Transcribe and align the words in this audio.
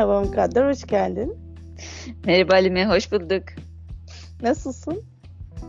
Merhaba 0.00 0.20
Mukadder, 0.20 0.68
hoş 0.68 0.86
geldin. 0.86 1.36
Merhaba 2.26 2.54
Halime, 2.54 2.86
hoş 2.86 3.12
bulduk. 3.12 3.42
Nasılsın? 4.42 5.02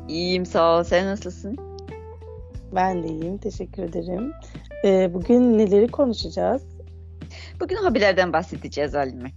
İyiyim, 0.07 0.45
sağ 0.45 0.79
ol. 0.79 0.83
Sen 0.83 1.07
nasılsın? 1.07 1.57
Ben 2.75 3.03
de 3.03 3.07
iyiyim, 3.07 3.37
teşekkür 3.37 3.83
ederim. 3.83 4.33
Ee, 4.85 5.13
bugün 5.13 5.57
neleri 5.57 5.87
konuşacağız? 5.87 6.61
Bugün 7.59 7.75
hobilerden 7.75 8.33
bahsedeceğiz 8.33 8.93
Halime. 8.93 9.31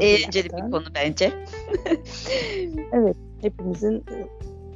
Eğlenceli 0.00 0.44
bir 0.44 0.70
konu 0.70 0.86
bence. 0.94 1.32
evet, 2.92 3.16
hepimizin 3.42 3.96
e, 3.96 4.26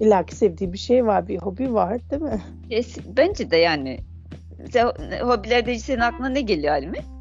illaki 0.01 0.37
sevdiği 0.37 0.73
bir 0.73 0.79
şey 0.79 1.07
var, 1.07 1.29
bir 1.29 1.39
hobi 1.39 1.75
var 1.75 2.11
değil 2.11 2.23
mi? 2.23 2.43
Bence 3.17 3.51
de 3.51 3.57
yani. 3.57 4.01
Hobilerde 5.21 5.79
senin 5.79 6.01
aklına 6.01 6.29
ne 6.29 6.41
geliyor 6.41 6.73
Halime? 6.73 7.18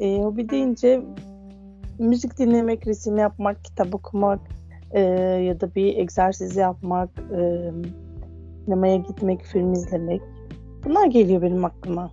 E, 0.00 0.22
hobi 0.22 0.48
deyince 0.48 1.02
müzik 1.98 2.38
dinlemek, 2.38 2.86
resim 2.86 3.18
yapmak, 3.18 3.64
kitap 3.64 3.94
okumak 3.94 4.40
e, 4.92 5.00
ya 5.44 5.60
da 5.60 5.74
bir 5.74 5.96
egzersiz 5.96 6.56
yapmak, 6.56 7.10
e, 7.18 7.70
sinemaya 8.64 8.96
gitmek, 8.96 9.42
film 9.42 9.72
izlemek. 9.72 10.22
Bunlar 10.84 11.06
geliyor 11.06 11.42
benim 11.42 11.64
aklıma. 11.64 12.10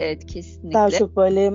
Evet 0.00 0.26
kesinlikle. 0.26 0.74
Daha 0.74 0.90
çok 0.90 1.16
böyle 1.16 1.52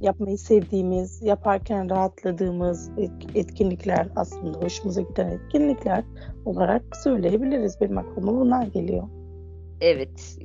yapmayı 0.00 0.38
sevdiğimiz, 0.38 1.22
yaparken 1.22 1.90
rahatladığımız 1.90 2.90
etkinlikler 3.34 4.08
aslında 4.16 4.58
hoşumuza 4.58 5.00
giden 5.00 5.28
etkinlikler 5.28 6.04
olarak 6.44 6.82
söyleyebiliriz. 6.96 7.80
Benim 7.80 7.98
aklıma 7.98 8.32
bunlar 8.32 8.66
geliyor. 8.66 9.08
Evet, 9.80 10.38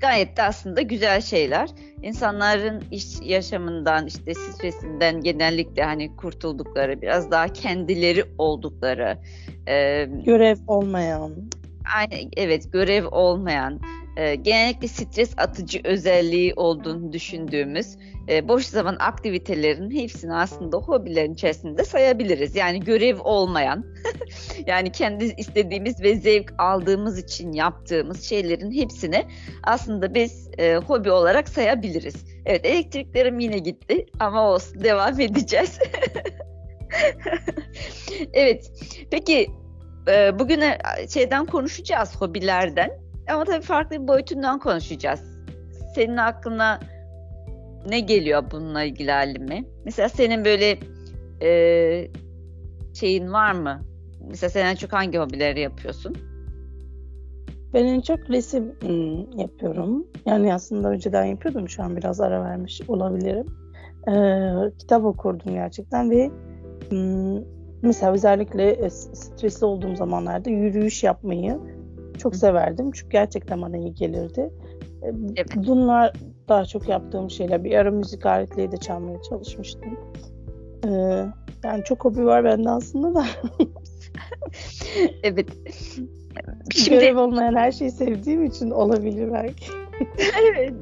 gayet 0.00 0.36
de 0.36 0.42
aslında 0.42 0.80
güzel 0.82 1.20
şeyler. 1.20 1.68
İnsanların 2.02 2.82
iş 2.90 3.20
yaşamından, 3.22 4.06
işte 4.06 4.34
stresinden 4.34 5.20
genellikle 5.20 5.82
hani 5.82 6.16
kurtuldukları, 6.16 7.02
biraz 7.02 7.30
daha 7.30 7.48
kendileri 7.48 8.24
oldukları, 8.38 9.18
e, 9.66 10.04
görev 10.04 10.56
olmayan, 10.66 11.32
aynı 11.96 12.30
evet 12.36 12.72
görev 12.72 13.06
olmayan, 13.06 13.80
e, 14.16 14.34
genellikle 14.34 14.88
stres 14.88 15.30
atıcı 15.36 15.80
özelliği 15.84 16.52
olduğunu 16.56 17.12
düşündüğümüz 17.12 17.96
e, 18.28 18.48
boş 18.48 18.66
zaman 18.66 18.96
aktivitelerin 19.00 19.90
hepsini 19.90 20.34
aslında 20.34 20.76
hobilerin 20.76 21.34
içerisinde 21.34 21.84
sayabiliriz. 21.84 22.56
Yani 22.56 22.80
görev 22.80 23.20
olmayan, 23.20 23.84
yani 24.66 24.92
kendi 24.92 25.24
istediğimiz 25.24 26.02
ve 26.02 26.16
zevk 26.16 26.54
aldığımız 26.58 27.18
için 27.18 27.52
yaptığımız 27.52 28.22
şeylerin 28.22 28.72
hepsini 28.72 29.24
aslında 29.62 30.14
biz 30.14 30.50
e, 30.58 30.76
hobi 30.76 31.10
olarak 31.10 31.48
sayabiliriz. 31.48 32.14
Evet 32.46 32.66
elektriklerim 32.66 33.38
yine 33.38 33.58
gitti 33.58 34.06
ama 34.20 34.50
olsun 34.50 34.84
devam 34.84 35.20
edeceğiz. 35.20 35.78
evet 38.32 38.72
peki 39.10 39.50
e, 40.08 40.38
bugün 40.38 40.60
e, 40.60 40.78
şeyden 41.14 41.46
konuşacağız 41.46 42.16
hobilerden. 42.16 43.03
Ama 43.28 43.44
tabii 43.44 43.64
farklı 43.64 44.02
bir 44.02 44.08
boyutundan 44.08 44.58
konuşacağız. 44.58 45.20
Senin 45.94 46.16
aklına 46.16 46.80
ne 47.88 48.00
geliyor 48.00 48.44
bununla 48.50 48.82
ilgili 48.82 49.10
halime? 49.10 49.64
Mesela 49.84 50.08
senin 50.08 50.44
böyle 50.44 50.78
e, 51.42 52.10
şeyin 52.94 53.32
var 53.32 53.52
mı? 53.52 53.80
Mesela 54.28 54.50
sen 54.50 54.66
en 54.66 54.74
çok 54.74 54.92
hangi 54.92 55.18
hobileri 55.18 55.60
yapıyorsun? 55.60 56.16
Ben 57.74 57.84
en 57.84 58.00
çok 58.00 58.30
resim 58.30 58.72
yapıyorum. 59.36 60.06
Yani 60.26 60.54
aslında 60.54 60.88
önceden 60.88 61.24
yapıyordum. 61.24 61.68
Şu 61.68 61.82
an 61.82 61.96
biraz 61.96 62.20
ara 62.20 62.44
vermiş 62.44 62.82
olabilirim. 62.88 63.46
Ee, 64.08 64.70
kitap 64.78 65.04
okurdum 65.04 65.52
gerçekten 65.52 66.10
ve 66.10 66.30
mesela 67.82 68.12
özellikle 68.12 68.70
e, 68.70 68.90
stresli 68.90 69.66
olduğum 69.66 69.96
zamanlarda 69.96 70.50
yürüyüş 70.50 71.02
yapmayı 71.04 71.60
çok 72.18 72.36
severdim. 72.36 72.90
Çünkü 72.92 73.10
gerçekten 73.10 73.62
bana 73.62 73.76
iyi 73.76 73.94
gelirdi. 73.94 74.50
E, 75.02 75.06
evet. 75.36 75.52
Bunlar 75.56 76.12
daha 76.48 76.64
çok 76.64 76.88
yaptığım 76.88 77.30
şeyler. 77.30 77.64
Bir 77.64 77.74
ara 77.74 77.90
müzik 77.90 78.26
aletleri 78.26 78.72
de 78.72 78.76
çalmaya 78.76 79.22
çalışmıştım. 79.22 79.98
Ee, 80.86 81.24
yani 81.64 81.84
çok 81.84 82.04
hobi 82.04 82.24
var 82.24 82.44
bende 82.44 82.70
aslında 82.70 83.14
da. 83.14 83.26
evet. 85.22 85.48
Şimdi... 86.74 86.98
Görev 86.98 87.18
olmayan 87.18 87.54
her 87.54 87.72
şeyi 87.72 87.90
sevdiğim 87.90 88.44
için 88.44 88.70
olabilir 88.70 89.32
belki. 89.32 89.66
evet. 90.42 90.72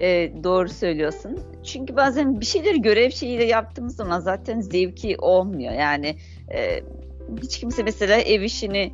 Ee, 0.00 0.32
doğru 0.44 0.68
söylüyorsun. 0.68 1.38
Çünkü 1.62 1.96
bazen 1.96 2.40
bir 2.40 2.46
şeyleri 2.46 2.82
görev 2.82 3.10
şeyiyle 3.10 3.44
yaptığımız 3.44 3.96
zaman 3.96 4.20
zaten 4.20 4.60
zevki 4.60 5.16
olmuyor. 5.18 5.72
Yani 5.72 6.16
e, 6.54 6.80
hiç 7.42 7.58
kimse 7.58 7.82
mesela 7.82 8.16
ev 8.16 8.42
işini 8.42 8.92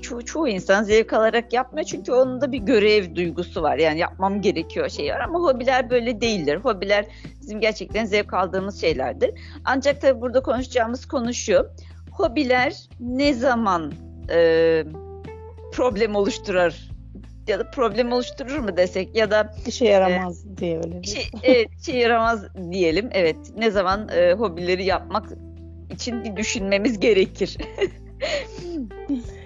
ço- 0.00 0.24
çoğu 0.24 0.48
insan 0.48 0.82
zevk 0.82 1.12
alarak 1.12 1.52
yapmıyor 1.52 1.86
çünkü 1.86 2.12
onun 2.12 2.40
da 2.40 2.52
bir 2.52 2.58
görev 2.58 3.14
duygusu 3.14 3.62
var. 3.62 3.76
Yani 3.76 3.98
yapmam 3.98 4.40
gerekiyor 4.40 4.88
şey 4.88 5.10
var 5.10 5.20
ama 5.20 5.38
hobiler 5.38 5.90
böyle 5.90 6.20
değildir. 6.20 6.56
Hobiler 6.56 7.06
bizim 7.42 7.60
gerçekten 7.60 8.04
zevk 8.04 8.34
aldığımız 8.34 8.80
şeylerdir. 8.80 9.30
Ancak 9.64 10.00
tabii 10.00 10.20
burada 10.20 10.42
konuşacağımız 10.42 11.06
konu 11.06 11.34
şu. 11.34 11.66
Hobiler 12.10 12.88
ne 13.00 13.34
zaman 13.34 13.92
e, 14.30 14.84
problem 15.72 16.14
oluşturur 16.16 16.94
ya 17.48 17.58
da 17.58 17.70
problem 17.70 18.12
oluşturur 18.12 18.58
mu 18.58 18.76
desek 18.76 19.16
ya 19.16 19.30
da 19.30 19.54
işe 19.66 19.84
yaramaz 19.84 20.46
e, 20.46 20.56
diyebiliriz. 20.56 21.14
Şey, 21.14 21.24
evet, 21.42 21.68
işe 21.80 21.96
yaramaz 21.96 22.44
diyelim. 22.72 23.08
Evet, 23.12 23.36
ne 23.56 23.70
zaman 23.70 24.08
e, 24.08 24.32
hobileri 24.32 24.84
yapmak 24.84 25.28
için 25.90 26.24
bir 26.24 26.36
düşünmemiz 26.36 27.00
gerekir. 27.00 27.58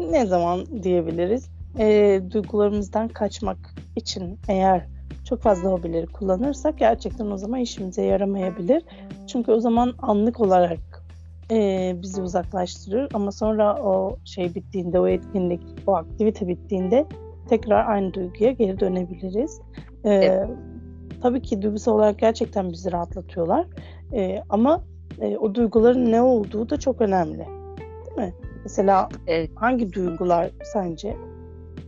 ne 0.00 0.26
zaman 0.26 0.82
diyebiliriz? 0.82 1.48
E, 1.78 2.20
duygularımızdan 2.30 3.08
kaçmak 3.08 3.58
için 3.96 4.38
eğer 4.48 4.86
çok 5.24 5.40
fazla 5.40 5.70
hobileri 5.70 6.06
kullanırsak 6.06 6.78
gerçekten 6.78 7.30
o 7.30 7.36
zaman 7.36 7.60
işimize 7.60 8.02
yaramayabilir. 8.02 8.82
Çünkü 9.26 9.52
o 9.52 9.60
zaman 9.60 9.94
anlık 9.98 10.40
olarak 10.40 11.04
e, 11.50 11.92
bizi 12.02 12.22
uzaklaştırır 12.22 13.08
ama 13.14 13.32
sonra 13.32 13.82
o 13.82 14.16
şey 14.24 14.54
bittiğinde, 14.54 15.00
o 15.00 15.08
etkinlik, 15.08 15.60
o 15.86 15.96
aktivite 15.96 16.48
bittiğinde 16.48 17.06
tekrar 17.48 17.86
aynı 17.86 18.14
duyguya 18.14 18.52
geri 18.52 18.80
dönebiliriz. 18.80 19.60
E, 20.04 20.14
evet. 20.14 20.48
Tabii 21.22 21.42
ki 21.42 21.62
duygusal 21.62 21.94
olarak 21.94 22.18
gerçekten 22.18 22.72
bizi 22.72 22.92
rahatlatıyorlar 22.92 23.66
e, 24.12 24.42
ama 24.50 24.82
e, 25.20 25.36
o 25.36 25.54
duyguların 25.54 26.12
ne 26.12 26.22
olduğu 26.22 26.70
da 26.70 26.76
çok 26.76 27.00
önemli. 27.00 27.46
Değil 28.06 28.28
mi? 28.28 28.34
Mesela 28.64 29.08
evet. 29.26 29.50
hangi 29.54 29.92
duygular 29.92 30.50
sence? 30.72 31.16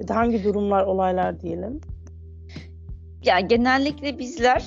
Ya 0.01 0.09
da 0.09 0.17
hangi 0.17 0.45
durumlar, 0.45 0.85
olaylar 0.85 1.41
diyelim? 1.41 1.81
Ya 3.25 3.41
genellikle 3.41 4.19
bizler 4.19 4.65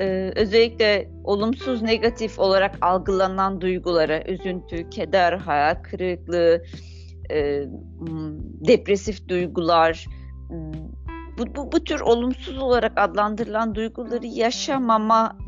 e, 0.00 0.32
özellikle 0.36 1.10
olumsuz, 1.24 1.82
negatif 1.82 2.38
olarak 2.38 2.78
algılanan 2.80 3.60
duyguları, 3.60 4.24
üzüntü, 4.28 4.90
keder, 4.90 5.32
hayal 5.32 5.74
kırıklığı, 5.74 6.62
e, 7.30 7.64
depresif 8.66 9.28
duygular, 9.28 10.06
bu, 11.38 11.56
bu, 11.56 11.72
bu 11.72 11.84
tür 11.84 12.00
olumsuz 12.00 12.58
olarak 12.58 12.92
adlandırılan 12.96 13.74
duyguları 13.74 14.26
yaşamama 14.26 15.38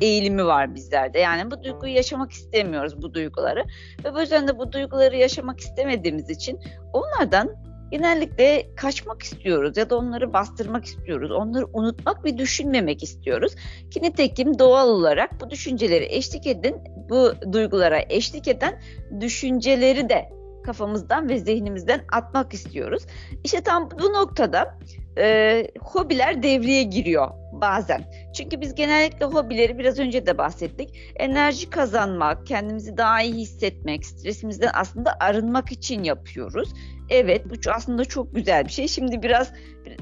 eğilimi 0.00 0.46
var 0.46 0.74
bizlerde. 0.74 1.18
Yani 1.18 1.50
bu 1.50 1.62
duyguyu 1.62 1.94
yaşamak 1.94 2.32
istemiyoruz 2.32 3.02
bu 3.02 3.14
duyguları. 3.14 3.64
Ve 4.04 4.14
bu 4.14 4.20
yüzden 4.20 4.48
de 4.48 4.58
bu 4.58 4.72
duyguları 4.72 5.16
yaşamak 5.16 5.60
istemediğimiz 5.60 6.30
için 6.30 6.60
onlardan 6.92 7.56
genellikle 7.90 8.74
kaçmak 8.76 9.22
istiyoruz 9.22 9.76
ya 9.76 9.90
da 9.90 9.98
onları 9.98 10.32
bastırmak 10.32 10.84
istiyoruz. 10.84 11.30
Onları 11.30 11.66
unutmak 11.72 12.24
ve 12.24 12.38
düşünmemek 12.38 13.02
istiyoruz. 13.02 13.54
Ki 13.90 14.02
nitekim 14.02 14.58
doğal 14.58 14.88
olarak 14.88 15.40
bu 15.40 15.50
düşünceleri 15.50 16.06
eşlik 16.10 16.46
eden, 16.46 16.84
bu 17.08 17.32
duygulara 17.52 18.00
eşlik 18.08 18.48
eden 18.48 18.80
düşünceleri 19.20 20.08
de 20.08 20.28
kafamızdan 20.64 21.28
ve 21.28 21.38
zihnimizden 21.38 22.00
atmak 22.12 22.54
istiyoruz. 22.54 23.02
İşte 23.44 23.60
tam 23.60 23.90
bu 23.90 24.12
noktada 24.12 24.78
e, 25.18 25.66
hobiler 25.80 26.42
devreye 26.42 26.82
giriyor 26.82 27.30
bazen. 27.60 28.04
Çünkü 28.34 28.60
biz 28.60 28.74
genellikle 28.74 29.26
hobileri 29.26 29.78
biraz 29.78 29.98
önce 29.98 30.26
de 30.26 30.38
bahsettik. 30.38 31.12
Enerji 31.16 31.70
kazanmak, 31.70 32.46
kendimizi 32.46 32.96
daha 32.96 33.22
iyi 33.22 33.34
hissetmek, 33.34 34.06
stresimizden 34.06 34.70
aslında 34.74 35.16
arınmak 35.20 35.72
için 35.72 36.02
yapıyoruz. 36.02 36.72
Evet 37.10 37.42
bu 37.50 37.70
aslında 37.70 38.04
çok 38.04 38.34
güzel 38.34 38.64
bir 38.64 38.70
şey. 38.70 38.88
Şimdi 38.88 39.22
biraz 39.22 39.52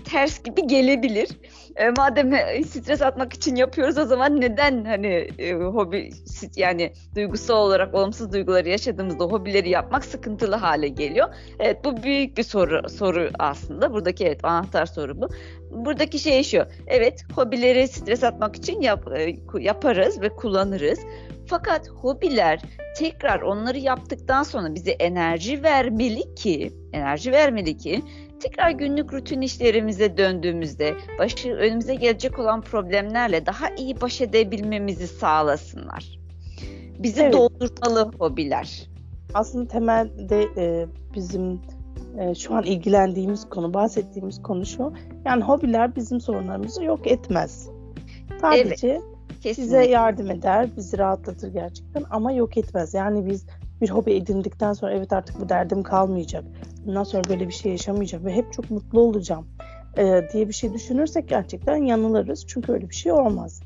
ters 0.05 0.43
gibi 0.43 0.67
gelebilir. 0.67 1.29
E, 1.77 1.91
madem 1.91 2.33
stres 2.65 3.03
atmak 3.03 3.33
için 3.33 3.57
yapıyoruz 3.57 3.99
o 3.99 4.05
zaman 4.05 4.41
neden 4.41 4.85
hani 4.85 5.29
e, 5.39 5.55
hobi 5.55 6.11
yani 6.57 6.93
duygusal 7.15 7.57
olarak 7.57 7.95
olumsuz 7.95 8.33
duyguları 8.33 8.69
yaşadığımızda 8.69 9.25
hobileri 9.25 9.71
yapmak 9.71 10.05
sıkıntılı 10.05 10.55
hale 10.57 10.89
geliyor. 10.89 11.29
Evet 11.59 11.85
bu 11.85 12.03
büyük 12.03 12.39
bir 12.39 12.43
soru 12.43 12.89
soru 12.89 13.31
aslında. 13.39 13.93
Buradaki 13.93 14.25
evet 14.25 14.45
anahtar 14.45 14.87
soru 14.87 15.21
bu. 15.21 15.29
Buradaki 15.71 16.19
şey 16.19 16.43
şu. 16.43 16.63
Evet 16.87 17.25
hobileri 17.35 17.89
stres 17.89 18.25
atmak 18.25 18.57
için 18.57 18.81
yap, 18.81 19.09
e, 19.17 19.37
yaparız 19.61 20.21
ve 20.21 20.29
kullanırız. 20.29 20.99
Fakat 21.47 21.89
hobiler 21.89 22.61
tekrar 22.97 23.41
onları 23.41 23.79
yaptıktan 23.79 24.43
sonra 24.43 24.75
bize 24.75 24.91
enerji 24.91 25.63
vermeli 25.63 26.35
ki, 26.35 26.73
enerji 26.93 27.33
vermeli 27.33 27.77
ki 27.77 28.03
tekrar 28.41 28.71
günlük 28.71 29.13
rutin 29.13 29.41
işlerimize 29.41 30.17
döndüğümüzde 30.17 30.95
başı 31.19 31.53
önümüze 31.53 31.95
gelecek 31.95 32.39
olan 32.39 32.61
problemlerle 32.61 33.47
daha 33.47 33.71
iyi 33.71 34.01
baş 34.01 34.21
edebilmemizi 34.21 35.07
sağlasınlar. 35.07 36.19
Bizi 36.99 37.23
evet. 37.23 37.33
doldurmalı 37.33 38.11
hobiler. 38.19 38.89
Aslında 39.35 39.69
temelde 39.69 40.43
e, 40.57 40.87
bizim 41.15 41.61
e, 42.19 42.35
şu 42.35 42.55
an 42.55 42.65
ilgilendiğimiz 42.65 43.49
konu, 43.49 43.75
bahsettiğimiz 43.75 44.43
konu 44.43 44.67
şu. 44.67 44.93
Yani 45.25 45.45
hobiler 45.45 45.97
bizim 45.97 46.21
sorunlarımızı 46.21 46.85
yok 46.85 47.07
etmez. 47.07 47.69
Sadece 48.41 48.89
evet. 48.89 49.03
Kesinlikle. 49.43 49.63
Size 49.63 49.91
yardım 49.91 50.31
eder, 50.31 50.69
bizi 50.77 50.99
rahatlatır 50.99 51.53
gerçekten 51.53 52.05
ama 52.11 52.33
yok 52.33 52.57
etmez. 52.57 52.95
Yani 52.95 53.27
biz 53.27 53.47
bir 53.81 53.91
hobi 53.91 54.13
edindikten 54.13 54.73
sonra 54.73 54.93
evet 54.93 55.13
artık 55.13 55.41
bu 55.41 55.49
derdim 55.49 55.83
kalmayacak. 55.83 56.45
Bundan 56.87 57.05
sonra 57.05 57.23
böyle 57.29 57.49
bir 57.49 57.53
şey 57.53 57.73
yaşamayacağım 57.73 58.25
ve 58.25 58.33
hep 58.33 58.53
çok 58.53 58.71
mutlu 58.71 59.01
olacağım 59.01 59.49
e, 59.97 60.29
diye 60.33 60.49
bir 60.49 60.53
şey 60.53 60.73
düşünürsek 60.73 61.29
gerçekten 61.29 61.77
yanılırız. 61.77 62.47
Çünkü 62.47 62.73
öyle 62.73 62.89
bir 62.91 62.95
şey 62.95 63.13
olmaz. 63.13 63.63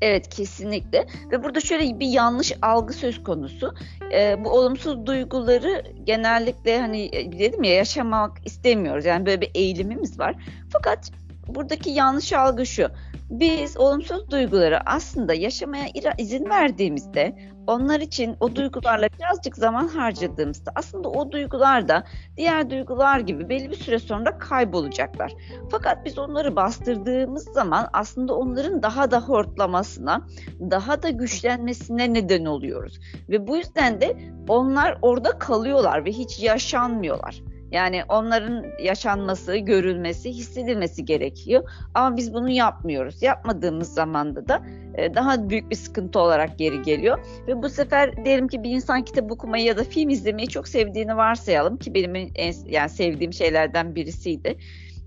Evet 0.00 0.28
kesinlikle 0.28 1.06
ve 1.32 1.44
burada 1.44 1.60
şöyle 1.60 2.00
bir 2.00 2.06
yanlış 2.06 2.52
algı 2.62 2.92
söz 2.92 3.22
konusu. 3.22 3.74
Ee, 4.12 4.44
bu 4.44 4.50
olumsuz 4.50 5.06
duyguları 5.06 5.84
genellikle 6.04 6.80
hani 6.80 7.08
e, 7.12 7.32
dedim 7.32 7.62
ya 7.62 7.74
yaşamak 7.74 8.38
istemiyoruz. 8.44 9.04
Yani 9.04 9.26
böyle 9.26 9.40
bir 9.40 9.50
eğilimimiz 9.54 10.18
var. 10.18 10.36
Fakat 10.72 11.10
buradaki 11.54 11.90
yanlış 11.90 12.32
algı 12.32 12.66
şu 12.66 12.88
biz 13.30 13.76
olumsuz 13.76 14.30
duyguları 14.30 14.90
aslında 14.90 15.34
yaşamaya 15.34 15.86
izin 16.18 16.50
verdiğimizde 16.50 17.36
onlar 17.66 18.00
için 18.00 18.36
o 18.40 18.56
duygularla 18.56 19.08
birazcık 19.18 19.56
zaman 19.56 19.88
harcadığımızda 19.88 20.72
aslında 20.74 21.08
o 21.08 21.32
duygular 21.32 21.88
da 21.88 22.04
diğer 22.36 22.70
duygular 22.70 23.20
gibi 23.20 23.48
belli 23.48 23.70
bir 23.70 23.76
süre 23.76 23.98
sonra 23.98 24.38
kaybolacaklar. 24.38 25.32
Fakat 25.70 26.04
biz 26.04 26.18
onları 26.18 26.56
bastırdığımız 26.56 27.44
zaman 27.44 27.88
aslında 27.92 28.36
onların 28.36 28.82
daha 28.82 29.10
da 29.10 29.20
hortlamasına, 29.20 30.26
daha 30.60 31.02
da 31.02 31.10
güçlenmesine 31.10 32.14
neden 32.14 32.44
oluyoruz. 32.44 33.00
Ve 33.28 33.46
bu 33.46 33.56
yüzden 33.56 34.00
de 34.00 34.16
onlar 34.48 34.98
orada 35.02 35.38
kalıyorlar 35.38 36.04
ve 36.04 36.12
hiç 36.12 36.42
yaşanmıyorlar. 36.42 37.42
Yani 37.72 38.02
onların 38.08 38.66
yaşanması, 38.82 39.56
görülmesi, 39.56 40.30
hissedilmesi 40.30 41.04
gerekiyor. 41.04 41.70
Ama 41.94 42.16
biz 42.16 42.34
bunu 42.34 42.50
yapmıyoruz. 42.50 43.22
Yapmadığımız 43.22 43.94
zamanda 43.94 44.48
da 44.48 44.62
e, 44.94 45.14
daha 45.14 45.50
büyük 45.50 45.70
bir 45.70 45.76
sıkıntı 45.76 46.18
olarak 46.18 46.58
geri 46.58 46.82
geliyor. 46.82 47.18
Ve 47.46 47.62
bu 47.62 47.68
sefer 47.68 48.24
diyelim 48.24 48.48
ki 48.48 48.62
bir 48.62 48.70
insan 48.70 49.04
kitap 49.04 49.32
okumayı 49.32 49.64
ya 49.64 49.76
da 49.76 49.84
film 49.84 50.08
izlemeyi 50.08 50.48
çok 50.48 50.68
sevdiğini 50.68 51.16
varsayalım 51.16 51.76
ki 51.76 51.94
benim 51.94 52.30
en 52.34 52.54
yani 52.66 52.90
sevdiğim 52.90 53.32
şeylerden 53.32 53.94
birisiydi 53.94 54.56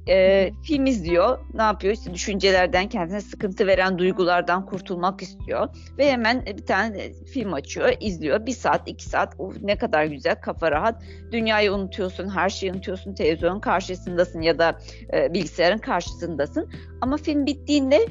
e, 0.07 0.49
film 0.63 0.85
izliyor. 0.85 1.39
Ne 1.53 1.61
yapıyor? 1.61 1.93
İşte 1.93 2.13
düşüncelerden, 2.13 2.89
kendine 2.89 3.21
sıkıntı 3.21 3.67
veren 3.67 3.97
duygulardan 3.97 4.65
kurtulmak 4.65 5.21
istiyor. 5.21 5.67
Ve 5.97 6.11
hemen 6.11 6.45
bir 6.45 6.65
tane 6.65 7.13
film 7.13 7.53
açıyor, 7.53 7.93
izliyor. 7.99 8.45
Bir 8.45 8.51
saat, 8.51 8.81
iki 8.87 9.09
saat. 9.09 9.35
Of, 9.39 9.57
ne 9.61 9.77
kadar 9.77 10.05
güzel, 10.05 10.41
kafa 10.41 10.71
rahat. 10.71 11.03
Dünyayı 11.31 11.73
unutuyorsun, 11.73 12.29
her 12.29 12.49
şeyi 12.49 12.71
unutuyorsun. 12.71 13.13
Televizyonun 13.13 13.59
karşısındasın 13.59 14.41
ya 14.41 14.59
da 14.59 14.79
e, 15.13 15.33
bilgisayarın 15.33 15.77
karşısındasın. 15.77 16.69
Ama 17.01 17.17
film 17.17 17.45
bittiğinde 17.45 18.07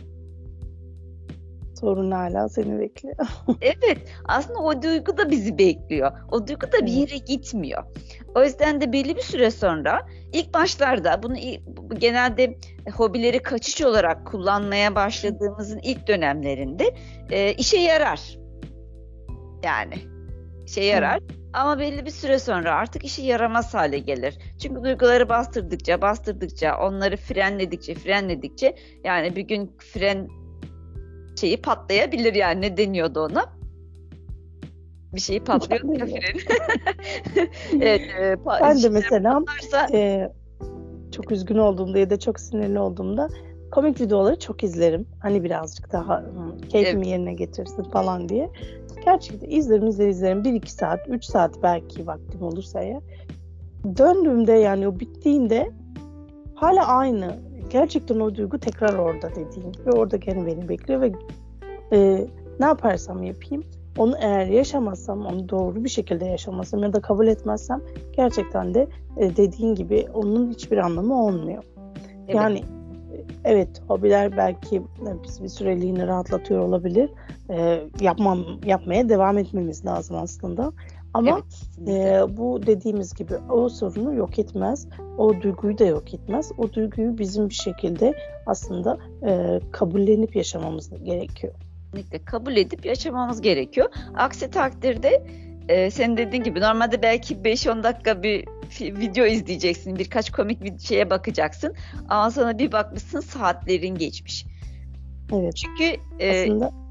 sorun 1.82 2.11
hala 2.11 2.49
seni 2.49 2.81
bekliyor. 2.81 3.17
evet 3.61 3.99
aslında 4.25 4.58
o 4.58 4.82
duygu 4.82 5.17
da 5.17 5.31
bizi 5.31 5.58
bekliyor. 5.58 6.12
O 6.31 6.46
duygu 6.46 6.73
da 6.73 6.87
bir 6.87 6.93
yere 6.93 7.17
gitmiyor. 7.17 7.82
O 8.34 8.44
yüzden 8.44 8.81
de 8.81 8.93
belli 8.93 9.17
bir 9.17 9.23
süre 9.23 9.50
sonra 9.50 10.06
ilk 10.32 10.55
başlarda 10.55 11.23
bunu 11.23 11.34
genelde 11.99 12.58
hobileri 12.94 13.38
kaçış 13.43 13.82
olarak 13.82 14.26
kullanmaya 14.26 14.94
başladığımızın 14.94 15.79
ilk 15.79 16.08
dönemlerinde 16.08 16.94
e, 17.31 17.52
işe 17.52 17.79
yarar. 17.79 18.38
Yani 19.64 19.94
işe 20.67 20.85
yarar. 20.85 21.20
Hı. 21.20 21.26
Ama 21.52 21.78
belli 21.78 22.06
bir 22.06 22.11
süre 22.11 22.38
sonra 22.38 22.75
artık 22.75 23.05
işe 23.05 23.23
yaramaz 23.23 23.75
hale 23.75 23.99
gelir. 23.99 24.38
Çünkü 24.62 24.85
duyguları 24.85 25.28
bastırdıkça, 25.28 26.00
bastırdıkça, 26.00 26.78
onları 26.78 27.17
frenledikçe, 27.17 27.94
frenledikçe 27.94 28.76
yani 29.05 29.37
bir 29.37 29.43
gün 29.43 29.76
fren 29.78 30.28
şeyi 31.43 31.56
patlayabilir 31.56 32.35
yani 32.35 32.61
ne 32.61 32.77
deniyordu 32.77 33.21
ona? 33.21 33.44
Bir 35.15 35.21
şeyi 35.21 35.44
patlıyor 35.44 35.99
ya 35.99 36.06
fren. 36.21 36.39
evet, 37.81 38.00
e, 38.21 38.37
ben 38.61 38.83
de 38.83 38.89
mesela 38.89 39.44
patlarsa... 39.44 39.97
e, 39.97 40.33
çok 41.12 41.33
üzgün 41.33 41.59
olduğumda 41.59 41.99
ya 41.99 42.11
da 42.11 42.19
çok 42.19 42.41
sinirli 42.41 42.79
olduğumda 42.79 43.29
komik 43.71 44.00
videoları 44.00 44.39
çok 44.39 44.65
izlerim. 44.65 45.06
Hani 45.21 45.44
birazcık 45.44 45.93
daha 45.93 46.25
keyfimi 46.69 47.03
evet. 47.03 47.06
yerine 47.06 47.35
getirsin 47.35 47.83
falan 47.83 48.29
diye. 48.29 48.50
Gerçekten 49.05 49.50
izlerim 49.50 49.87
izlerim 49.87 50.11
izlerim. 50.11 50.43
1-2 50.43 50.67
saat, 50.67 51.00
3 51.09 51.25
saat 51.25 51.62
belki 51.62 52.06
vaktim 52.06 52.43
olursa 52.43 52.83
ya. 52.83 53.00
Döndüğümde 53.97 54.53
yani 54.53 54.88
o 54.88 55.00
bittiğinde 55.00 55.71
hala 56.55 56.87
aynı 56.87 57.51
gerçekten 57.73 58.21
o 58.21 58.35
duygu 58.35 58.59
tekrar 58.59 58.99
orada 58.99 59.31
dediğim 59.31 59.73
gibi 59.73 59.91
orada 59.91 60.17
gene 60.17 60.47
beni 60.47 60.69
bekliyor 60.69 61.01
ve 61.01 61.13
e, 61.93 62.27
ne 62.61 62.67
yaparsam 62.67 63.23
yapayım 63.23 63.65
onu 63.99 64.17
eğer 64.21 64.47
yaşamazsam, 64.47 65.27
onu 65.27 65.49
doğru 65.49 65.85
bir 65.85 65.89
şekilde 65.89 66.25
yaşamazsam 66.25 66.83
ya 66.83 66.93
da 66.93 67.01
kabul 67.01 67.27
etmezsem 67.27 67.83
gerçekten 68.13 68.75
de 68.75 68.89
e, 69.17 69.37
dediğin 69.37 69.75
gibi 69.75 70.07
onun 70.15 70.51
hiçbir 70.51 70.79
anlamı 70.79 71.25
olmuyor. 71.25 71.63
Evet. 72.25 72.35
Yani 72.35 72.63
evet 73.45 73.83
hobiler 73.89 74.37
belki 74.37 74.77
e, 74.77 75.23
biz 75.25 75.43
bir 75.43 75.49
süreliğine 75.49 76.07
rahatlatıyor 76.07 76.61
olabilir. 76.61 77.11
E, 77.51 77.81
yapmam 78.01 78.45
yapmaya 78.65 79.09
devam 79.09 79.39
etmemiz 79.39 79.87
lazım 79.87 80.17
aslında. 80.17 80.73
Ama 81.14 81.31
evet, 81.31 81.88
e, 81.88 82.37
bu 82.37 82.67
dediğimiz 82.67 83.14
gibi 83.14 83.37
o 83.37 83.69
sorunu 83.69 84.14
yok 84.14 84.38
etmez. 84.38 84.88
O 85.19 85.41
duyguyu 85.43 85.79
da 85.79 85.85
yok 85.85 86.14
etmez. 86.14 86.53
O 86.59 86.73
duyguyu 86.73 87.19
bizim 87.19 87.49
bir 87.49 87.55
şekilde 87.55 88.14
aslında 88.47 88.99
e, 89.26 89.61
kabullenip 89.73 90.37
yaşamamız 90.37 90.90
gerekiyor. 91.04 91.54
Kesinlikle 91.92 92.25
kabul 92.25 92.57
edip 92.57 92.87
yaşamamız 92.87 93.40
gerekiyor. 93.40 93.88
Aksi 94.14 94.50
takdirde 94.50 95.26
e, 95.69 95.90
senin 95.90 96.16
dediğin 96.16 96.42
gibi 96.42 96.61
normalde 96.61 97.02
belki 97.02 97.35
5-10 97.35 97.83
dakika 97.83 98.23
bir 98.23 98.45
video 98.81 99.26
izleyeceksin. 99.26 99.97
Birkaç 99.97 100.31
komik 100.31 100.64
bir 100.64 100.78
şeye 100.78 101.11
bakacaksın. 101.11 101.75
Ama 102.09 102.31
sonra 102.31 102.59
bir 102.59 102.73
bakmışsın 102.73 103.21
saatlerin 103.21 103.95
geçmiş. 103.95 104.47
Evet. 105.33 105.57
Çünkü 105.57 105.85
e, 106.19 106.42
aslında 106.42 106.82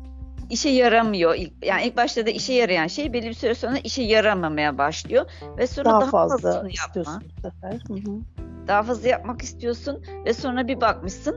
işe 0.51 0.70
yaramıyor. 0.70 1.36
İlk, 1.36 1.65
yani 1.65 1.84
ilk 1.84 1.98
başta 1.98 2.25
da 2.25 2.29
işe 2.29 2.53
yarayan 2.53 2.88
şey 2.88 3.13
belli 3.13 3.27
bir 3.27 3.34
süre 3.34 3.55
sonra 3.55 3.77
işe 3.77 4.03
yaramamaya 4.03 4.77
başlıyor 4.77 5.25
ve 5.58 5.67
sonra 5.67 5.89
daha, 5.89 6.01
daha 6.01 6.10
fazla 6.10 6.70
istiyorsun 6.70 7.24
bu 7.38 7.41
sefer. 7.41 7.84
Hı 7.88 7.93
hı. 7.93 8.20
Daha 8.67 8.84
fazla 8.84 9.10
yapmak 9.10 9.41
istiyorsun 9.41 10.03
ve 10.25 10.34
sonra 10.34 10.67
bir 10.67 10.81
bakmışsın 10.81 11.36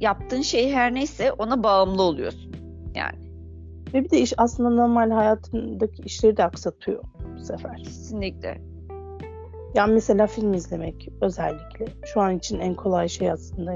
yaptığın 0.00 0.42
şey 0.42 0.72
her 0.72 0.94
neyse 0.94 1.32
ona 1.32 1.62
bağımlı 1.62 2.02
oluyorsun. 2.02 2.52
Yani. 2.94 3.18
Ve 3.94 4.04
bir 4.04 4.10
de 4.10 4.20
iş 4.20 4.32
aslında 4.36 4.70
normal 4.70 5.10
hayatındaki 5.10 6.02
işleri 6.02 6.36
de 6.36 6.44
aksatıyor 6.44 7.04
bu 7.36 7.44
sefer. 7.44 7.76
Kesinlikle. 7.76 8.62
Yani 9.74 9.92
mesela 9.92 10.26
film 10.26 10.54
izlemek 10.54 11.08
özellikle. 11.20 11.86
Şu 12.04 12.20
an 12.20 12.36
için 12.36 12.60
en 12.60 12.74
kolay 12.74 13.08
şey 13.08 13.30
aslında. 13.30 13.74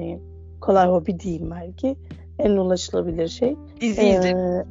Kolay 0.60 0.88
hobi 0.88 1.20
diyeyim 1.20 1.50
belki 1.50 1.96
en 2.40 2.50
ulaşılabilir 2.50 3.28
şey. 3.28 3.56
Dizi 3.80 4.00
ee, 4.00 4.10
izlemek. 4.10 4.66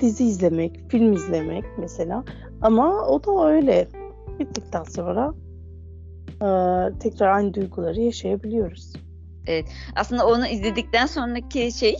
Dizi 0.00 0.24
izlemek, 0.24 0.90
film 0.90 1.12
izlemek 1.12 1.64
mesela. 1.78 2.24
Ama 2.62 3.06
o 3.06 3.24
da 3.24 3.48
öyle. 3.48 3.88
Bittikten 4.38 4.82
sonra 4.82 5.34
e, 6.34 6.48
tekrar 6.98 7.28
aynı 7.28 7.54
duyguları 7.54 8.00
yaşayabiliyoruz. 8.00 8.92
Evet. 9.46 9.64
Aslında 9.96 10.26
onu 10.26 10.46
izledikten 10.46 11.06
sonraki 11.06 11.72
şey 11.72 11.96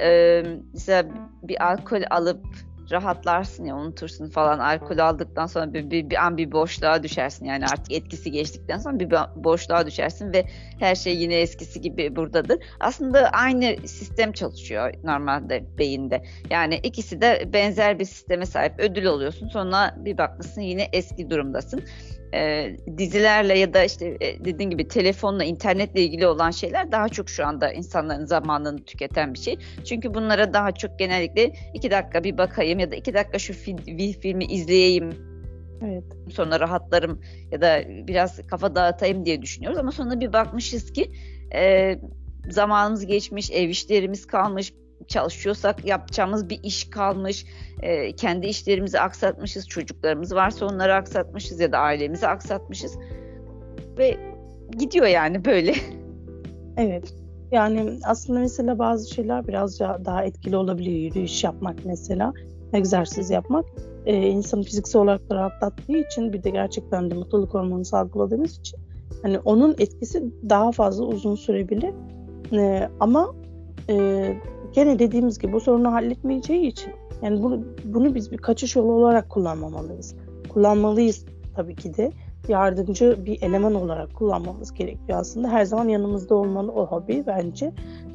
e, 0.00 0.42
mesela 0.72 1.04
bir 1.42 1.66
alkol 1.72 2.02
alıp 2.10 2.46
rahatlarsın 2.94 3.64
ya 3.64 3.76
unutursun 3.76 4.30
falan 4.30 4.58
alkol 4.58 4.98
aldıktan 4.98 5.46
sonra 5.46 5.74
bir, 5.74 5.90
bir, 5.90 6.10
bir 6.10 6.24
an 6.26 6.36
bir 6.36 6.52
boşluğa 6.52 7.02
düşersin 7.02 7.44
yani 7.44 7.64
artık 7.64 7.92
etkisi 7.92 8.30
geçtikten 8.30 8.78
sonra 8.78 9.00
bir 9.00 9.14
boşluğa 9.36 9.86
düşersin 9.86 10.32
ve 10.32 10.44
her 10.78 10.94
şey 10.94 11.16
yine 11.16 11.40
eskisi 11.40 11.80
gibi 11.80 12.16
buradadır. 12.16 12.58
Aslında 12.80 13.30
aynı 13.30 13.88
sistem 13.88 14.32
çalışıyor 14.32 14.94
normalde 15.04 15.64
beyinde. 15.78 16.24
Yani 16.50 16.76
ikisi 16.82 17.20
de 17.20 17.48
benzer 17.52 17.98
bir 17.98 18.04
sisteme 18.04 18.46
sahip 18.46 18.72
ödül 18.78 19.04
oluyorsun 19.04 19.48
sonra 19.48 19.94
bir 19.96 20.18
bakmışsın 20.18 20.60
yine 20.60 20.88
eski 20.92 21.30
durumdasın 21.30 21.84
e, 22.34 22.76
dizilerle 22.98 23.58
ya 23.58 23.74
da 23.74 23.84
işte 23.84 24.16
e, 24.20 24.44
dediğin 24.44 24.70
gibi 24.70 24.88
telefonla, 24.88 25.44
internetle 25.44 26.00
ilgili 26.02 26.26
olan 26.26 26.50
şeyler 26.50 26.92
daha 26.92 27.08
çok 27.08 27.28
şu 27.28 27.46
anda 27.46 27.72
insanların 27.72 28.24
zamanını 28.24 28.84
tüketen 28.84 29.34
bir 29.34 29.38
şey. 29.38 29.58
Çünkü 29.84 30.14
bunlara 30.14 30.54
daha 30.54 30.72
çok 30.72 30.98
genellikle 30.98 31.52
iki 31.74 31.90
dakika 31.90 32.24
bir 32.24 32.38
bakayım 32.38 32.78
ya 32.78 32.90
da 32.90 32.96
iki 32.96 33.14
dakika 33.14 33.38
şu 33.38 33.52
fil, 33.52 34.12
filmi 34.12 34.44
izleyeyim 34.44 35.34
Evet. 35.82 36.04
Sonra 36.32 36.60
rahatlarım 36.60 37.20
ya 37.50 37.60
da 37.60 37.82
biraz 37.88 38.46
kafa 38.46 38.74
dağıtayım 38.74 39.26
diye 39.26 39.42
düşünüyoruz 39.42 39.78
ama 39.78 39.92
sonra 39.92 40.20
bir 40.20 40.32
bakmışız 40.32 40.92
ki 40.92 41.10
e, 41.54 41.94
zamanımız 42.50 43.06
geçmiş, 43.06 43.50
ev 43.50 43.68
işlerimiz 43.68 44.26
kalmış, 44.26 44.72
çalışıyorsak 45.08 45.84
yapacağımız 45.84 46.50
bir 46.50 46.60
iş 46.62 46.90
kalmış, 46.90 47.46
e, 47.82 48.16
kendi 48.16 48.46
işlerimizi 48.46 49.00
aksatmışız, 49.00 49.68
çocuklarımız 49.68 50.34
varsa 50.34 50.66
onları 50.66 50.94
aksatmışız 50.94 51.60
ya 51.60 51.72
da 51.72 51.78
ailemizi 51.78 52.26
aksatmışız 52.26 52.98
ve 53.98 54.18
gidiyor 54.78 55.06
yani 55.06 55.44
böyle. 55.44 55.74
Evet. 56.76 57.14
Yani 57.52 57.98
aslında 58.04 58.40
mesela 58.40 58.78
bazı 58.78 59.14
şeyler 59.14 59.48
biraz 59.48 59.80
daha 59.80 60.24
etkili 60.24 60.56
olabiliyor. 60.56 60.96
Yürüyüş 60.96 61.44
yapmak 61.44 61.84
mesela, 61.84 62.32
egzersiz 62.72 63.30
yapmak 63.30 63.64
e, 64.06 64.28
insanı 64.28 64.62
fiziksel 64.62 65.02
olarak 65.02 65.30
da 65.30 65.34
rahatlattığı 65.34 65.96
için 65.96 66.32
bir 66.32 66.42
de 66.42 66.50
gerçekten 66.50 67.10
de 67.10 67.14
mutluluk 67.14 67.54
hormonu 67.54 67.84
salgıladığımız 67.84 68.58
için 68.58 68.80
hani 69.22 69.38
onun 69.38 69.74
etkisi 69.78 70.24
daha 70.48 70.72
fazla 70.72 71.04
uzun 71.04 71.34
sürebilir. 71.34 71.94
E, 72.52 72.88
ama 73.00 73.34
e, 73.90 74.36
gene 74.74 74.98
dediğimiz 74.98 75.38
gibi 75.38 75.52
bu 75.52 75.60
sorunu 75.60 75.92
halletmeyeceği 75.92 76.66
için 76.66 76.92
yani 77.22 77.42
bunu, 77.42 77.64
bunu 77.84 78.14
biz 78.14 78.32
bir 78.32 78.38
kaçış 78.38 78.76
yolu 78.76 78.92
olarak 78.92 79.30
kullanmamalıyız. 79.30 80.16
Kullanmalıyız 80.48 81.26
tabii 81.56 81.76
ki 81.76 81.96
de 81.96 82.12
yardımcı 82.48 83.18
bir 83.26 83.42
eleman 83.42 83.74
olarak 83.74 84.14
kullanmamız 84.14 84.74
gerekiyor 84.74 85.18
aslında. 85.18 85.48
Her 85.48 85.64
zaman 85.64 85.88
yanımızda 85.88 86.34
olmalı 86.34 86.72
o 86.72 86.86
hobi 86.86 87.24
bence. 87.26 87.72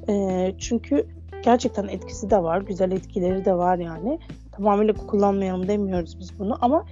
E, 0.10 0.56
çünkü 0.58 1.08
gerçekten 1.44 1.88
etkisi 1.88 2.30
de 2.30 2.44
var, 2.44 2.62
güzel 2.62 2.92
etkileri 2.92 3.46
de 3.46 3.54
var 3.54 3.78
yani. 3.78 4.20
Tamamıyla 4.52 4.94
kullanmayalım 4.94 5.68
demiyoruz 5.68 6.20
biz 6.20 6.40
bunu 6.40 6.58
ama 6.62 6.86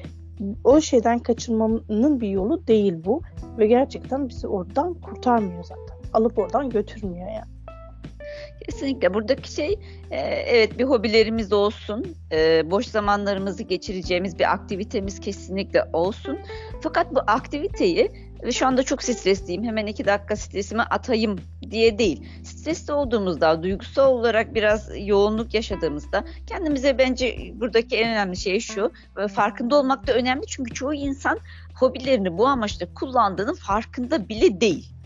o 0.63 0.81
şeyden 0.81 1.19
kaçınmanın 1.19 2.21
bir 2.21 2.29
yolu 2.29 2.67
değil 2.67 2.93
bu 3.05 3.21
ve 3.57 3.67
gerçekten 3.67 4.29
bizi 4.29 4.47
oradan 4.47 4.93
kurtarmıyor 4.93 5.63
zaten. 5.63 6.09
Alıp 6.13 6.38
oradan 6.39 6.69
götürmüyor 6.69 7.27
yani. 7.27 7.57
Kesinlikle 8.69 9.13
buradaki 9.13 9.51
şey 9.51 9.79
e, 10.12 10.17
evet 10.19 10.79
bir 10.79 10.83
hobilerimiz 10.83 11.53
olsun, 11.53 12.15
e, 12.31 12.71
boş 12.71 12.86
zamanlarımızı 12.86 13.63
geçireceğimiz 13.63 14.39
bir 14.39 14.53
aktivitemiz 14.53 15.19
kesinlikle 15.19 15.83
olsun. 15.93 16.39
Fakat 16.81 17.15
bu 17.15 17.19
aktiviteyi 17.27 18.12
ve 18.43 18.51
şu 18.51 18.67
anda 18.67 18.83
çok 18.83 19.03
stresliyim 19.03 19.63
hemen 19.63 19.86
iki 19.86 20.05
dakika 20.05 20.36
stresimi 20.36 20.81
atayım 20.81 21.39
diye 21.71 21.97
değil. 21.97 22.24
Stresli 22.43 22.93
olduğumuzda, 22.93 23.63
duygusal 23.63 24.12
olarak 24.12 24.55
biraz 24.55 24.89
yoğunluk 24.97 25.53
yaşadığımızda 25.53 26.24
kendimize 26.47 26.97
bence 26.97 27.38
buradaki 27.53 27.95
en 27.97 28.09
önemli 28.09 28.38
şey 28.38 28.59
şu. 28.59 28.91
Farkında 29.33 29.75
olmak 29.75 30.07
da 30.07 30.13
önemli 30.13 30.47
çünkü 30.47 30.74
çoğu 30.74 30.93
insan 30.93 31.39
hobilerini 31.75 32.38
bu 32.38 32.47
amaçla 32.47 32.93
kullandığının 32.93 33.55
farkında 33.55 34.29
bile 34.29 34.62
değil. 34.62 34.97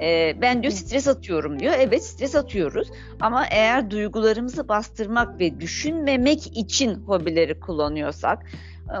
E, 0.00 0.36
ben 0.42 0.62
diyor 0.62 0.72
stres 0.72 1.08
atıyorum 1.08 1.58
diyor. 1.58 1.74
Evet 1.78 2.04
stres 2.04 2.34
atıyoruz 2.34 2.88
ama 3.20 3.46
eğer 3.50 3.90
duygularımızı 3.90 4.68
bastırmak 4.68 5.40
ve 5.40 5.60
düşünmemek 5.60 6.56
için 6.56 6.94
hobileri 6.94 7.60
kullanıyorsak 7.60 8.46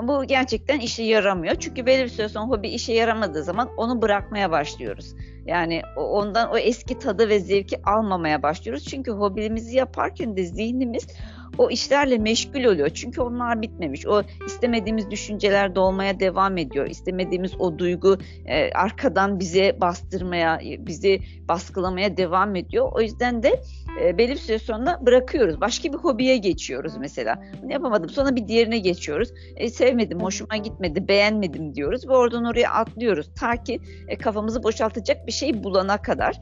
bu 0.02 0.24
gerçekten 0.24 0.80
işe 0.80 1.02
yaramıyor. 1.02 1.54
Çünkü 1.54 1.86
belli 1.86 2.04
bir 2.04 2.08
süre 2.08 2.28
sonra 2.28 2.46
hobi 2.46 2.68
işe 2.68 2.92
yaramadığı 2.92 3.42
zaman 3.42 3.68
onu 3.76 4.02
bırakmaya 4.02 4.50
başlıyoruz. 4.50 5.14
Yani 5.46 5.82
ondan 5.96 6.50
o 6.50 6.58
eski 6.58 6.98
tadı 6.98 7.28
ve 7.28 7.40
zevki 7.40 7.82
almamaya 7.82 8.42
başlıyoruz. 8.42 8.84
Çünkü 8.84 9.10
hobimizi 9.10 9.76
yaparken 9.76 10.36
de 10.36 10.44
zihnimiz 10.44 11.06
o 11.58 11.70
işlerle 11.70 12.18
meşgul 12.18 12.64
oluyor. 12.64 12.88
Çünkü 12.88 13.20
onlar 13.20 13.62
bitmemiş. 13.62 14.06
O 14.06 14.22
istemediğimiz 14.46 15.10
düşünceler 15.10 15.74
dolmaya 15.74 16.20
devam 16.20 16.58
ediyor. 16.58 16.86
İstemediğimiz 16.86 17.60
o 17.60 17.78
duygu 17.78 18.18
e, 18.46 18.72
arkadan 18.72 19.40
bize 19.40 19.80
bastırmaya, 19.80 20.60
bizi 20.78 21.20
baskılamaya 21.48 22.16
devam 22.16 22.56
ediyor. 22.56 22.92
O 22.92 23.00
yüzden 23.00 23.42
de 23.42 23.60
e, 24.02 24.18
belli 24.18 24.30
bir 24.30 24.36
süre 24.36 24.58
sonra 24.58 24.98
bırakıyoruz. 25.06 25.60
Başka 25.60 25.92
bir 25.92 25.98
hobiye 25.98 26.36
geçiyoruz 26.36 26.92
mesela. 26.96 27.42
Bunu 27.62 27.72
yapamadım. 27.72 28.10
Sonra 28.10 28.36
bir 28.36 28.48
diğerine 28.48 28.78
geçiyoruz. 28.78 29.28
E, 29.56 29.68
sevmedim, 29.68 30.20
hoşuma 30.20 30.56
gitmedi, 30.56 31.08
beğenmedim 31.08 31.74
diyoruz 31.74 32.08
ve 32.08 32.12
oradan 32.12 32.44
oraya 32.44 32.70
atlıyoruz. 32.70 33.30
Ta 33.40 33.62
ki 33.62 33.80
e, 34.08 34.18
kafamızı 34.18 34.62
boşaltacak 34.62 35.26
bir 35.26 35.32
şey 35.32 35.64
bulana 35.64 36.02
kadar. 36.02 36.40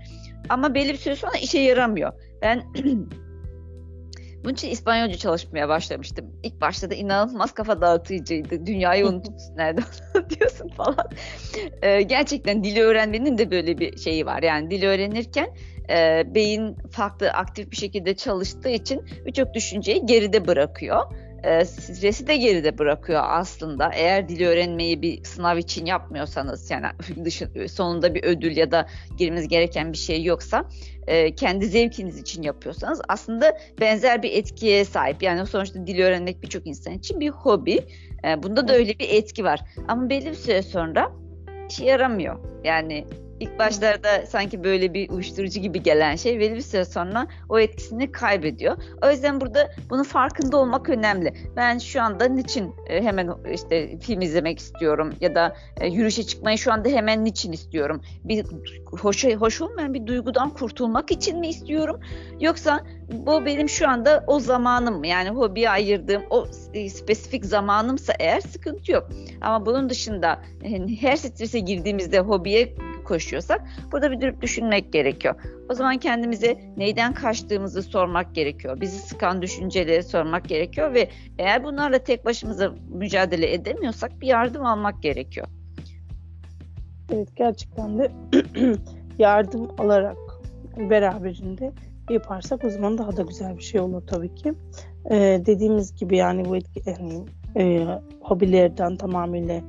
Ama 0.49 0.75
belli 0.75 0.93
bir 0.93 0.99
süre 0.99 1.17
sonra 1.17 1.33
işe 1.43 1.59
yaramıyor. 1.59 2.13
Ben 2.43 2.63
Bunun 4.45 4.55
için 4.55 4.71
İspanyolca 4.71 5.17
çalışmaya 5.17 5.69
başlamıştım. 5.69 6.27
İlk 6.43 6.61
başta 6.61 6.91
da 6.91 6.95
inanılmaz 6.95 7.53
kafa 7.53 7.81
dağıtıcıydı. 7.81 8.67
Dünyayı 8.67 9.07
unutursun 9.07 9.57
nereden 9.57 9.85
diyorsun 10.31 10.69
falan. 10.69 11.11
Ee, 11.83 12.03
gerçekten 12.03 12.65
dili 12.65 12.83
öğrenmenin 12.83 13.39
de 13.39 13.51
böyle 13.51 13.79
bir 13.79 13.97
şeyi 13.97 14.27
var. 14.27 14.43
Yani 14.43 14.71
dili 14.71 14.87
öğrenirken 14.87 15.49
e, 15.91 16.23
beyin 16.35 16.77
farklı 16.91 17.31
aktif 17.31 17.71
bir 17.71 17.77
şekilde 17.77 18.17
çalıştığı 18.17 18.69
için 18.69 19.03
birçok 19.27 19.55
düşünceyi 19.55 20.07
geride 20.07 20.47
bırakıyor 20.47 21.03
e, 21.45 21.65
stresi 21.65 22.27
de 22.27 22.37
geride 22.37 22.79
bırakıyor 22.79 23.23
aslında. 23.25 23.91
Eğer 23.95 24.29
dili 24.29 24.47
öğrenmeyi 24.47 25.03
bir 25.03 25.25
sınav 25.25 25.59
için 25.59 25.87
yapmıyorsanız 25.87 26.71
yani 26.71 26.87
dışın, 27.25 27.67
sonunda 27.67 28.15
bir 28.15 28.25
ödül 28.25 28.57
ya 28.57 28.71
da 28.71 28.87
girmeniz 29.17 29.49
gereken 29.49 29.93
bir 29.93 29.99
şey 29.99 30.25
yoksa 30.25 30.65
e, 31.07 31.35
kendi 31.35 31.67
zevkiniz 31.67 32.19
için 32.19 32.43
yapıyorsanız 32.43 33.01
aslında 33.09 33.59
benzer 33.81 34.23
bir 34.23 34.33
etkiye 34.33 34.85
sahip. 34.85 35.23
Yani 35.23 35.47
sonuçta 35.47 35.87
dili 35.87 36.05
öğrenmek 36.05 36.43
birçok 36.43 36.67
insan 36.67 36.93
için 36.93 37.21
bir 37.21 37.29
hobi. 37.29 37.81
E, 38.25 38.43
bunda 38.43 38.69
da 38.69 38.75
öyle 38.75 38.99
bir 38.99 39.09
etki 39.09 39.45
var. 39.45 39.61
Ama 39.89 40.11
belli 40.11 40.27
bir 40.27 40.35
süre 40.35 40.63
sonra 40.63 41.13
işe 41.71 41.85
yaramıyor. 41.85 42.39
Yani 42.65 43.07
İlk 43.41 43.59
başlarda 43.59 44.27
sanki 44.27 44.65
böyle 44.65 44.95
bir 44.95 45.11
uyuşturucu 45.11 45.61
gibi 45.61 45.83
gelen 45.83 46.17
şey 46.17 46.41
belli 46.41 46.55
bir 46.55 46.61
süre 46.61 46.85
sonra 46.85 47.27
o 47.49 47.59
etkisini 47.59 48.13
kaybediyor. 48.13 48.77
O 49.03 49.11
yüzden 49.11 49.41
burada 49.41 49.71
bunun 49.91 50.03
farkında 50.03 50.57
olmak 50.57 50.89
önemli. 50.89 51.35
Ben 51.57 51.79
şu 51.79 52.03
anda 52.03 52.25
niçin 52.25 52.75
e, 52.87 53.03
hemen 53.03 53.31
işte 53.53 53.99
film 53.99 54.21
izlemek 54.21 54.59
istiyorum 54.59 55.13
ya 55.21 55.35
da 55.35 55.57
e, 55.81 55.87
yürüyüşe 55.87 56.23
çıkmayı 56.23 56.59
şu 56.59 56.73
anda 56.73 56.89
hemen 56.89 57.25
niçin 57.25 57.53
istiyorum? 57.53 58.03
Bir 58.25 58.47
hoş, 59.01 59.25
hoş 59.25 59.61
olmayan 59.61 59.95
bir 59.95 60.07
duygudan 60.07 60.51
kurtulmak 60.51 61.11
için 61.11 61.39
mi 61.39 61.49
istiyorum? 61.49 62.01
Yoksa 62.41 62.85
bu 63.13 63.47
benim 63.47 63.69
şu 63.69 63.89
anda 63.89 64.25
o 64.27 64.41
zamanım 64.41 64.99
mı? 64.99 65.07
Yani 65.07 65.29
hobiye 65.29 65.71
ayırdığım 65.71 66.23
o 66.31 66.47
spesifik 66.91 67.45
zamanımsa 67.45 68.13
eğer 68.19 68.41
sıkıntı 68.41 68.93
yok. 68.93 69.09
Ama 69.41 69.67
bunun 69.67 69.91
dışında 69.91 70.41
her 71.01 71.17
strese 71.17 71.59
girdiğimizde 71.59 72.21
hobiye 72.21 72.75
koşuyorsak 73.05 73.63
burada 73.93 74.11
bir 74.11 74.21
durup 74.21 74.43
düşünmek 74.43 74.93
gerekiyor. 74.93 75.35
O 75.71 75.75
zaman 75.75 75.99
kendimize 75.99 76.59
neyden 76.77 77.15
kaçtığımızı 77.15 77.83
sormak 77.83 78.35
gerekiyor. 78.35 78.81
Bizi 78.81 78.99
sıkan 78.99 79.43
düşünceleri 79.43 80.03
sormak 80.03 80.49
gerekiyor 80.49 80.95
ve 80.95 81.09
eğer 81.39 81.65
bunlarla 81.65 81.99
tek 81.99 82.25
başımıza 82.25 82.75
mücadele 82.89 83.55
edemiyorsak 83.55 84.21
bir 84.21 84.27
yardım 84.27 84.67
almak 84.67 85.03
gerekiyor. 85.03 85.47
Evet 87.13 87.37
gerçekten 87.37 87.99
de 87.99 88.11
yardım 89.19 89.69
alarak 89.79 90.17
beraberinde 90.77 91.73
yaparsak 92.11 92.65
o 92.65 92.71
zaman 92.71 92.99
daha 92.99 93.17
da 93.17 93.23
güzel 93.23 93.57
bir 93.57 93.63
şey 93.63 93.81
olur 93.81 94.03
tabii 94.07 94.35
ki. 94.35 94.53
Ee, 95.11 95.43
dediğimiz 95.47 95.95
gibi 95.97 96.17
yani 96.17 96.45
bu 96.45 96.57
etki, 96.57 96.83
yani, 96.87 97.25
e, 97.57 97.87
hobilerden 98.21 98.97
tamamıyla 98.97 99.61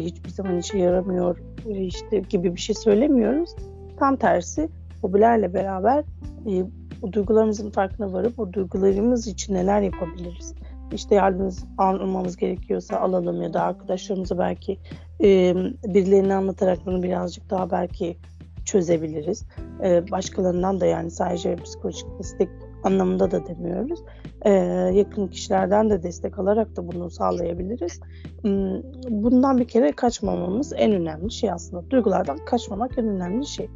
hiçbir 0.00 0.30
zaman 0.30 0.58
işe 0.58 0.78
yaramıyor 0.78 1.38
e, 1.66 1.84
işte 1.84 2.18
gibi 2.18 2.54
bir 2.54 2.60
şey 2.60 2.74
söylemiyoruz. 2.74 3.50
Tam 3.98 4.16
tersi 4.16 4.68
hobilerle 5.02 5.54
beraber 5.54 6.04
e, 6.46 6.64
o 7.02 7.12
duygularımızın 7.12 7.70
farkına 7.70 8.12
varıp 8.12 8.38
o 8.38 8.52
duygularımız 8.52 9.26
için 9.26 9.54
neler 9.54 9.80
yapabiliriz? 9.80 10.54
İşte 10.92 11.14
yardım 11.14 11.50
almamız 11.78 12.36
gerekiyorsa 12.36 12.96
alalım 12.96 13.42
ya 13.42 13.52
da 13.52 13.62
arkadaşlarımıza 13.62 14.38
belki 14.38 14.78
e, 15.22 15.54
birilerine 15.84 16.34
anlatarak 16.34 16.86
bunu 16.86 17.02
birazcık 17.02 17.50
daha 17.50 17.70
belki 17.70 18.16
çözebiliriz. 18.64 19.46
E, 19.84 20.10
başkalarından 20.10 20.80
da 20.80 20.86
yani 20.86 21.10
sadece 21.10 21.56
psikolojik 21.56 22.06
destek 22.18 22.48
anlamında 22.84 23.30
da 23.30 23.46
demiyoruz. 23.46 24.00
Ee, 24.42 24.50
yakın 24.94 25.28
kişilerden 25.28 25.90
de 25.90 26.02
destek 26.02 26.38
alarak 26.38 26.76
da 26.76 26.88
bunu 26.88 27.10
sağlayabiliriz. 27.10 28.00
Hmm, 28.42 28.82
bundan 29.08 29.58
bir 29.58 29.68
kere 29.68 29.92
kaçmamamız 29.92 30.72
en 30.76 30.92
önemli 30.92 31.32
şey 31.32 31.50
aslında. 31.50 31.90
Duygulardan 31.90 32.38
kaçmamak 32.44 32.98
en 32.98 33.08
önemli 33.08 33.46
şey. 33.46 33.68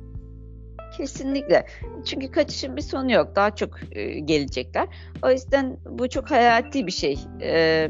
Kesinlikle. 0.96 1.66
Çünkü 2.04 2.30
kaçışın 2.30 2.76
bir 2.76 2.82
sonu 2.82 3.12
yok. 3.12 3.36
Daha 3.36 3.54
çok 3.54 3.70
e, 3.92 4.18
gelecekler. 4.18 4.88
O 5.22 5.30
yüzden 5.30 5.76
bu 5.90 6.08
çok 6.08 6.30
hayati 6.30 6.86
bir 6.86 6.92
şey. 6.92 7.18
E, 7.42 7.88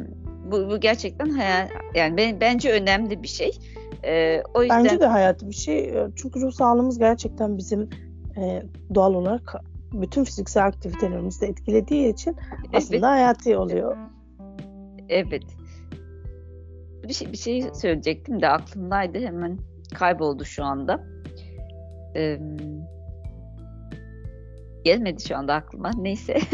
bu, 0.53 0.71
bu 0.71 0.81
gerçekten 0.81 1.31
hayal 1.31 1.69
yani 1.95 2.17
ben, 2.17 2.41
bence 2.41 2.73
önemli 2.73 3.23
bir 3.23 3.29
şey. 3.29 3.51
E, 4.05 4.43
o 4.55 4.63
yüzden 4.63 4.85
Bence 4.85 5.01
de 5.01 5.07
hayati 5.07 5.49
bir 5.49 5.55
şey. 5.55 5.95
Çünkü 6.17 6.41
ruh 6.41 6.53
sağlığımız 6.53 6.99
gerçekten 6.99 7.59
bizim 7.59 7.89
e, 8.37 8.63
doğal 8.95 9.15
olarak 9.15 9.55
bütün 9.93 10.25
fiziksel 10.25 10.67
aktivitelerimizi 10.67 11.41
de 11.41 11.47
etkilediği 11.47 12.13
için 12.13 12.37
aslında 12.75 12.97
evet. 12.97 13.03
hayati 13.03 13.57
oluyor. 13.57 13.97
Evet. 15.09 15.43
Bir 17.09 17.13
şey 17.13 17.33
bir 17.33 17.37
şey 17.37 17.63
söyleyecektim 17.75 18.43
de 18.43 18.49
aklımdaydı 18.49 19.19
hemen 19.19 19.59
kayboldu 19.95 20.45
şu 20.45 20.65
anda. 20.65 21.05
Ee, 22.17 22.39
gelmedi 24.85 25.29
şu 25.29 25.37
anda 25.37 25.55
aklıma. 25.55 25.91
Neyse. 25.99 26.39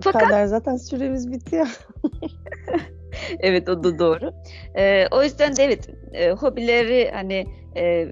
Fakat 0.00 0.22
Kader 0.22 0.46
zaten 0.46 0.76
süremiz 0.76 1.32
bitiyor. 1.32 1.66
evet 3.40 3.68
o 3.68 3.84
da 3.84 3.98
doğru. 3.98 4.32
Ee, 4.74 5.06
o 5.10 5.22
yüzden 5.22 5.56
de 5.56 5.64
evet 5.64 5.88
e, 6.12 6.30
hobileri 6.30 7.10
hani 7.14 7.46
e, 7.76 8.10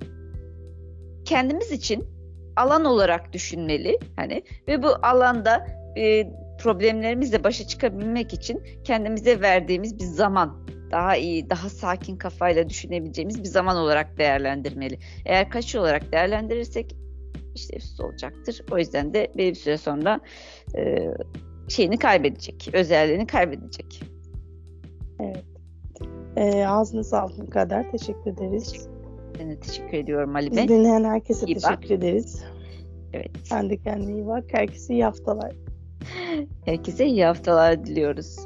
kendimiz 1.25 1.73
için 1.73 2.14
alan 2.57 2.85
olarak 2.85 3.33
düşünmeli 3.33 3.99
hani 4.17 4.43
ve 4.69 4.83
bu 4.83 4.89
alanda 5.03 5.67
e, 5.97 6.33
problemlerimizle 6.59 7.45
başa 7.45 7.67
çıkabilmek 7.67 8.33
için 8.33 8.63
kendimize 8.85 9.41
verdiğimiz 9.41 9.99
bir 9.99 10.05
zaman 10.05 10.65
daha 10.91 11.17
iyi, 11.17 11.51
daha 11.51 11.69
sakin 11.69 12.17
kafayla 12.17 12.69
düşünebileceğimiz 12.69 13.39
bir 13.39 13.49
zaman 13.49 13.77
olarak 13.77 14.19
değerlendirmeli. 14.19 14.99
Eğer 15.27 15.51
kaçı 15.51 15.81
olarak 15.81 16.13
değerlendirirsek 16.13 16.97
işlevsiz 17.55 18.01
olacaktır. 18.01 18.63
O 18.71 18.79
yüzden 18.79 19.15
de 19.15 19.33
bir 19.37 19.55
süre 19.55 19.77
sonra 19.77 20.21
e, 20.77 21.11
şeyini 21.69 21.99
kaybedecek, 21.99 22.71
özelliğini 22.73 23.27
kaybedecek. 23.27 24.03
Evet. 25.21 25.45
E, 26.37 26.67
ağzına 26.67 27.05
sağlık 27.05 27.53
kadar 27.53 27.91
teşekkür 27.91 28.31
ederiz. 28.31 28.89
Ben 29.39 29.51
de 29.51 29.61
teşekkür 29.61 29.99
ediyorum 29.99 30.37
Ali 30.37 30.57
Bey. 30.57 30.69
dinleyen 30.69 31.05
herkese 31.05 31.47
iyi 31.47 31.55
teşekkür 31.55 31.83
bak. 31.83 31.91
ederiz. 31.91 32.45
Evet. 33.13 33.31
Sen 33.45 33.71
de 33.71 33.77
kendine 33.77 34.13
iyi 34.13 34.27
bak. 34.27 34.45
Herkese 34.53 34.93
iyi 34.95 35.05
haftalar. 35.05 35.53
Herkese 36.65 37.07
iyi 37.07 37.25
haftalar 37.25 37.85
diliyoruz. 37.87 38.37